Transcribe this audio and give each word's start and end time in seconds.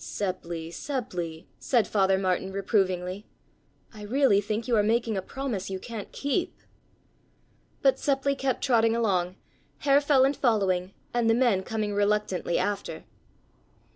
"Seppli, 0.03 0.69
Seppli," 0.71 1.45
said 1.59 1.87
Father 1.87 2.17
Martin 2.17 2.51
reprovingly, 2.51 3.27
"I 3.93 4.01
really 4.01 4.41
think 4.41 4.67
you 4.67 4.75
are 4.75 4.81
making 4.81 5.15
a 5.15 5.21
promise 5.21 5.69
you 5.69 5.77
can't 5.77 6.11
keep." 6.11 6.57
But 7.83 7.97
Seppli 7.99 8.35
kept 8.35 8.63
trotting 8.63 8.95
along, 8.95 9.35
Herr 9.81 10.01
Feland 10.01 10.37
following, 10.37 10.93
and 11.13 11.29
the 11.29 11.35
men 11.35 11.61
coming 11.61 11.93
reluctantly 11.93 12.57
after. 12.57 13.03